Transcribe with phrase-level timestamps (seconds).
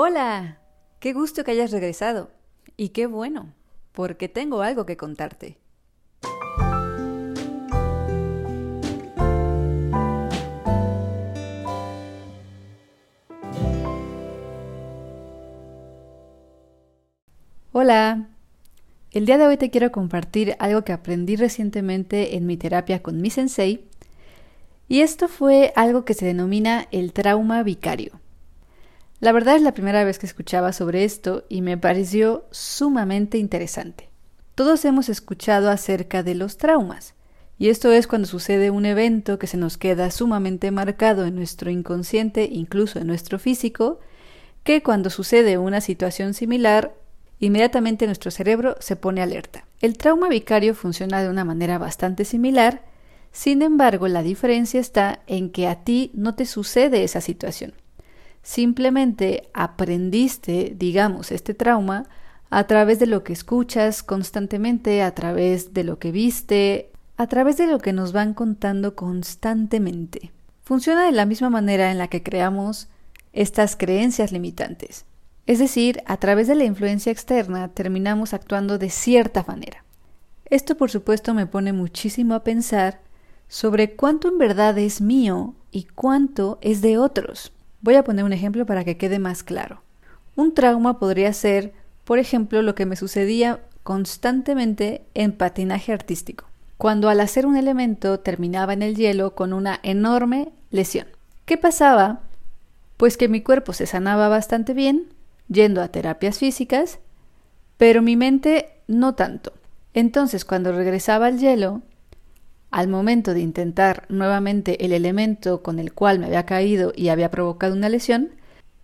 [0.00, 0.60] Hola,
[1.00, 2.30] qué gusto que hayas regresado.
[2.76, 3.52] Y qué bueno,
[3.90, 5.58] porque tengo algo que contarte.
[17.72, 18.28] Hola,
[19.10, 23.20] el día de hoy te quiero compartir algo que aprendí recientemente en mi terapia con
[23.20, 23.84] mi sensei,
[24.86, 28.20] y esto fue algo que se denomina el trauma vicario.
[29.20, 34.08] La verdad es la primera vez que escuchaba sobre esto y me pareció sumamente interesante.
[34.54, 37.14] Todos hemos escuchado acerca de los traumas,
[37.58, 41.68] y esto es cuando sucede un evento que se nos queda sumamente marcado en nuestro
[41.68, 43.98] inconsciente, incluso en nuestro físico,
[44.62, 46.94] que cuando sucede una situación similar
[47.40, 49.66] inmediatamente nuestro cerebro se pone alerta.
[49.80, 52.84] El trauma vicario funciona de una manera bastante similar,
[53.32, 57.74] sin embargo la diferencia está en que a ti no te sucede esa situación.
[58.48, 62.06] Simplemente aprendiste, digamos, este trauma
[62.48, 67.58] a través de lo que escuchas constantemente, a través de lo que viste, a través
[67.58, 70.32] de lo que nos van contando constantemente.
[70.62, 72.88] Funciona de la misma manera en la que creamos
[73.34, 75.04] estas creencias limitantes.
[75.44, 79.84] Es decir, a través de la influencia externa terminamos actuando de cierta manera.
[80.46, 83.02] Esto por supuesto me pone muchísimo a pensar
[83.46, 87.52] sobre cuánto en verdad es mío y cuánto es de otros.
[87.80, 89.82] Voy a poner un ejemplo para que quede más claro.
[90.34, 91.72] Un trauma podría ser,
[92.04, 96.44] por ejemplo, lo que me sucedía constantemente en patinaje artístico,
[96.76, 101.06] cuando al hacer un elemento terminaba en el hielo con una enorme lesión.
[101.44, 102.20] ¿Qué pasaba?
[102.96, 105.06] Pues que mi cuerpo se sanaba bastante bien,
[105.48, 106.98] yendo a terapias físicas,
[107.76, 109.52] pero mi mente no tanto.
[109.94, 111.82] Entonces, cuando regresaba al hielo,
[112.70, 117.30] al momento de intentar nuevamente el elemento con el cual me había caído y había
[117.30, 118.30] provocado una lesión,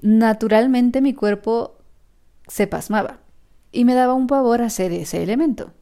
[0.00, 1.76] naturalmente mi cuerpo
[2.46, 3.18] se pasmaba
[3.72, 5.72] y me daba un pavor hacer ese elemento.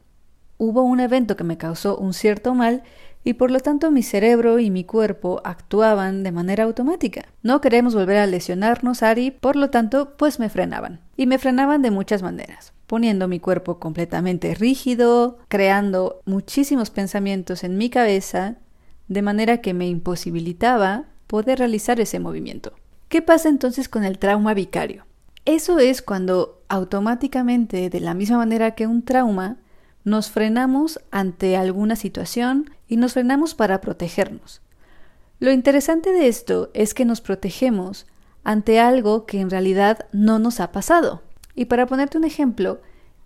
[0.57, 2.83] Hubo un evento que me causó un cierto mal
[3.23, 7.25] y por lo tanto mi cerebro y mi cuerpo actuaban de manera automática.
[7.41, 11.01] No queremos volver a lesionarnos, Ari, por lo tanto, pues me frenaban.
[11.17, 17.77] Y me frenaban de muchas maneras poniendo mi cuerpo completamente rígido, creando muchísimos pensamientos en
[17.77, 18.57] mi cabeza,
[19.07, 22.73] de manera que me imposibilitaba poder realizar ese movimiento.
[23.09, 25.05] ¿Qué pasa entonces con el trauma vicario?
[25.45, 29.57] Eso es cuando automáticamente, de la misma manera que un trauma,
[30.03, 34.61] nos frenamos ante alguna situación y nos frenamos para protegernos.
[35.39, 38.05] Lo interesante de esto es que nos protegemos
[38.45, 41.23] ante algo que en realidad no nos ha pasado.
[41.55, 42.79] Y para ponerte un ejemplo,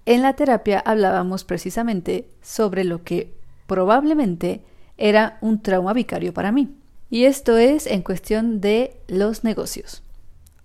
[0.06, 3.36] en la terapia hablábamos precisamente sobre lo que
[3.68, 4.64] probablemente
[4.98, 6.76] era un trauma vicario para mí.
[7.12, 10.04] Y esto es en cuestión de los negocios.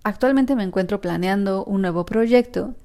[0.03, 2.75] Actualmente me encuentro planeando un nuevo proyecto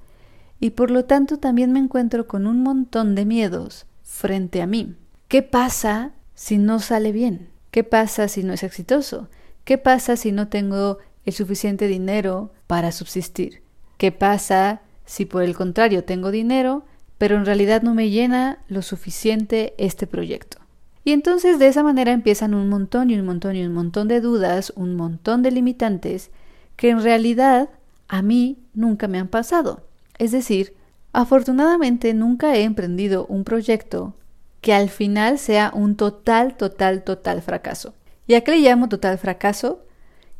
[0.59, 4.95] y por lo tanto también me encuentro con un montón de miedos frente a mí.
[5.27, 7.49] ¿Qué pasa si no sale bien?
[7.71, 9.29] ¿Qué pasa si no es exitoso?
[9.63, 13.61] ¿Qué pasa si no tengo el suficiente dinero para subsistir?
[13.97, 16.85] ¿Qué pasa si por el contrario tengo dinero,
[17.17, 20.57] pero en realidad no me llena lo suficiente este proyecto?
[21.03, 24.21] Y entonces de esa manera empiezan un montón y un montón y un montón de
[24.21, 26.29] dudas, un montón de limitantes
[26.75, 27.69] que en realidad
[28.07, 29.81] a mí nunca me han pasado.
[30.17, 30.75] Es decir,
[31.13, 34.15] afortunadamente nunca he emprendido un proyecto
[34.61, 37.95] que al final sea un total, total, total fracaso.
[38.27, 39.83] ¿Y a qué le llamo total fracaso?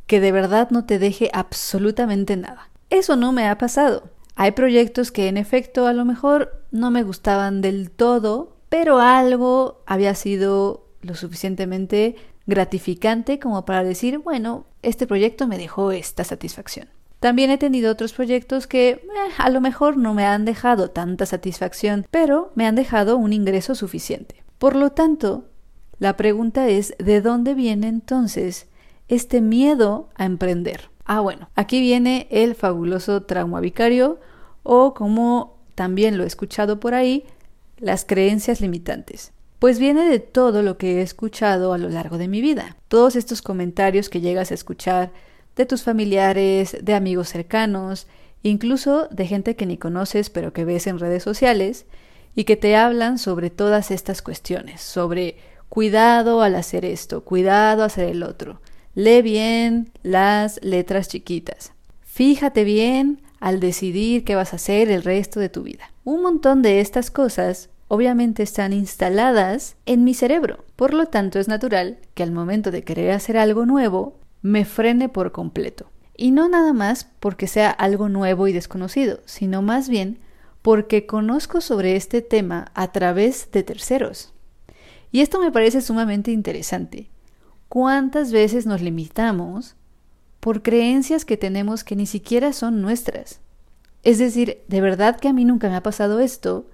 [0.07, 2.69] Que de verdad no te deje absolutamente nada.
[2.89, 4.09] Eso no me ha pasado.
[4.35, 9.83] Hay proyectos que en efecto a lo mejor no me gustaban del todo, pero algo
[9.85, 16.89] había sido lo suficientemente gratificante como para decir, bueno, este proyecto me dejó esta satisfacción.
[17.19, 19.01] También he tenido otros proyectos que eh,
[19.37, 23.75] a lo mejor no me han dejado tanta satisfacción, pero me han dejado un ingreso
[23.75, 24.43] suficiente.
[24.57, 25.45] Por lo tanto,
[25.99, 28.67] la pregunta es ¿de dónde viene entonces
[29.11, 30.89] este miedo a emprender?
[31.05, 34.19] Ah, bueno, aquí viene el fabuloso trauma vicario
[34.63, 37.25] o como también lo he escuchado por ahí,
[37.77, 39.33] las creencias limitantes.
[39.59, 42.77] Pues viene de todo lo que he escuchado a lo largo de mi vida.
[42.87, 45.11] Todos estos comentarios que llegas a escuchar
[45.57, 48.07] de tus familiares, de amigos cercanos,
[48.43, 51.85] incluso de gente que ni conoces pero que ves en redes sociales
[52.33, 55.35] y que te hablan sobre todas estas cuestiones, sobre
[55.67, 58.61] cuidado al hacer esto, cuidado al hacer el otro.
[58.93, 61.71] Lee bien las letras chiquitas.
[62.01, 65.91] Fíjate bien al decidir qué vas a hacer el resto de tu vida.
[66.03, 70.65] Un montón de estas cosas obviamente están instaladas en mi cerebro.
[70.75, 75.07] Por lo tanto, es natural que al momento de querer hacer algo nuevo, me frene
[75.07, 75.89] por completo.
[76.17, 80.19] Y no nada más porque sea algo nuevo y desconocido, sino más bien
[80.61, 84.33] porque conozco sobre este tema a través de terceros.
[85.13, 87.09] Y esto me parece sumamente interesante.
[87.71, 89.77] ¿Cuántas veces nos limitamos
[90.41, 93.39] por creencias que tenemos que ni siquiera son nuestras?
[94.03, 96.65] Es decir, de verdad que a mí nunca me ha pasado esto,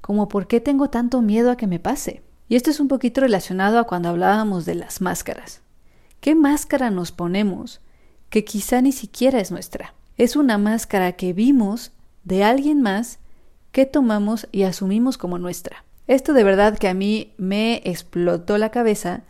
[0.00, 2.22] como por qué tengo tanto miedo a que me pase.
[2.48, 5.60] Y esto es un poquito relacionado a cuando hablábamos de las máscaras.
[6.20, 7.82] ¿Qué máscara nos ponemos
[8.30, 9.92] que quizá ni siquiera es nuestra?
[10.16, 11.92] Es una máscara que vimos
[12.24, 13.18] de alguien más
[13.72, 15.84] que tomamos y asumimos como nuestra.
[16.06, 19.24] Esto de verdad que a mí me explotó la cabeza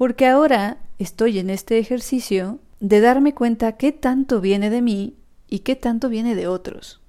[0.00, 5.58] porque ahora estoy en este ejercicio de darme cuenta qué tanto viene de mí y
[5.58, 7.02] qué tanto viene de otros.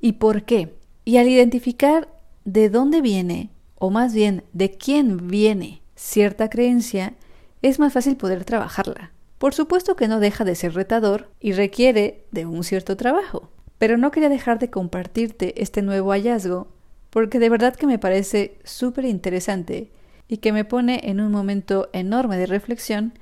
[0.00, 0.74] ¿Y por qué?
[1.04, 2.08] Y al identificar
[2.46, 7.12] de dónde viene, o más bien de quién viene cierta creencia,
[7.60, 9.12] es más fácil poder trabajarla.
[9.36, 13.50] Por supuesto que no deja de ser retador y requiere de un cierto trabajo.
[13.76, 16.68] Pero no quería dejar de compartirte este nuevo hallazgo
[17.10, 19.90] porque de verdad que me parece súper interesante
[20.32, 23.12] y que me pone en un momento enorme de reflexión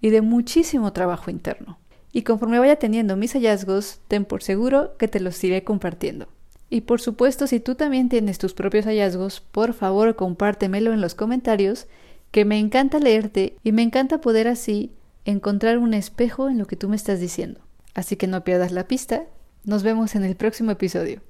[0.00, 1.80] y de muchísimo trabajo interno.
[2.12, 6.28] Y conforme vaya teniendo mis hallazgos, ten por seguro que te los iré compartiendo.
[6.68, 11.16] Y por supuesto, si tú también tienes tus propios hallazgos, por favor compártemelo en los
[11.16, 11.88] comentarios,
[12.30, 14.92] que me encanta leerte y me encanta poder así
[15.24, 17.58] encontrar un espejo en lo que tú me estás diciendo.
[17.94, 19.24] Así que no pierdas la pista.
[19.64, 21.20] Nos vemos en el próximo episodio.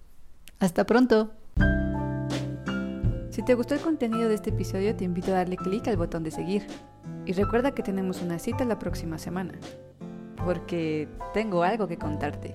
[0.58, 1.32] Hasta pronto.
[3.40, 6.22] Si te gustó el contenido de este episodio, te invito a darle clic al botón
[6.22, 6.66] de seguir.
[7.24, 9.54] Y recuerda que tenemos una cita la próxima semana,
[10.44, 12.54] porque tengo algo que contarte.